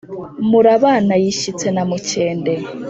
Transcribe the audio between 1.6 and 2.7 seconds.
na mukende.